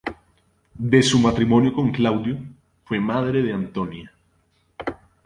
[0.73, 2.39] De su matrimonio con Claudio,
[2.85, 4.11] fue madre de Antonia.